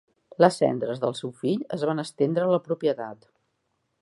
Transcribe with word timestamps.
Les 0.43 0.55
cendres 0.61 1.01
del 1.03 1.13
seu 1.19 1.33
fill 1.43 1.61
es 1.79 1.85
van 1.91 2.05
estendre 2.05 2.47
a 2.47 2.51
la 2.57 2.63
propietat. 2.71 3.33